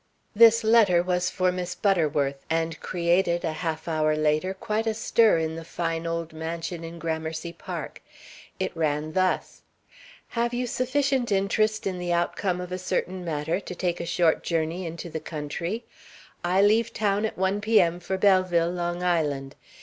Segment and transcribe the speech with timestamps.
[0.35, 5.37] This letter was for Miss Butterworth, and created, a half hour later, quite a stir
[5.37, 8.01] in the fine old mansion in Gramercy Park.
[8.59, 9.61] It ran thus:
[10.29, 14.41] Have you sufficient interest in the outcome of a certain matter to take a short
[14.41, 15.85] journey into the country?
[16.43, 17.99] I leave town at 1 P.M.
[17.99, 19.55] for Belleville, Long Island.